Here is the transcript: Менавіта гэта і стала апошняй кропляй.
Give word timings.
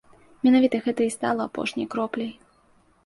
Менавіта 0.47 0.79
гэта 0.85 1.01
і 1.07 1.13
стала 1.17 1.41
апошняй 1.49 1.87
кропляй. 1.93 2.31